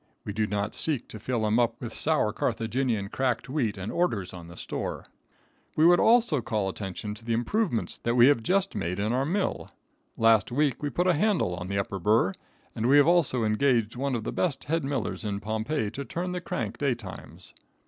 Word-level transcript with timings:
We 0.25 0.33
do 0.33 0.47
not 0.47 0.73
seek 0.73 1.07
to 1.09 1.19
fill 1.19 1.45
him 1.45 1.59
up 1.59 1.79
with 1.79 1.93
sour 1.93 2.33
Carthagenian 2.33 3.09
cracked 3.09 3.47
wheat 3.49 3.77
and 3.77 3.91
orders 3.91 4.33
on 4.33 4.47
the 4.47 4.57
store. 4.57 5.05
We 5.75 5.85
would 5.85 5.99
also 5.99 6.41
call 6.41 6.69
attention 6.69 7.13
to 7.13 7.23
the 7.23 7.33
improvements 7.33 7.99
that 8.01 8.15
we 8.15 8.25
have 8.25 8.41
just 8.41 8.73
made 8.73 8.97
in 8.97 9.13
our 9.13 9.25
mill. 9.25 9.69
Last 10.17 10.51
week 10.51 10.81
we 10.81 10.89
put 10.89 11.05
a 11.05 11.13
handle 11.13 11.61
in 11.61 11.67
the 11.67 11.77
upper 11.77 11.99
burr, 11.99 12.33
and 12.75 12.87
we 12.89 12.97
have 12.97 13.05
also 13.05 13.43
engaged 13.43 13.95
one 13.95 14.15
of 14.15 14.23
the 14.23 14.31
best 14.33 14.63
head 14.63 14.83
millers 14.83 15.23
in 15.23 15.39
Pompeii 15.39 15.91
to 15.91 16.03
turn 16.03 16.31
the 16.31 16.41
crank 16.41 16.79
day 16.79 16.95
times. 16.95 17.53